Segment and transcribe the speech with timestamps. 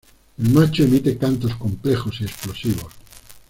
[0.39, 2.91] El macho emite cantos complejos y explosivos.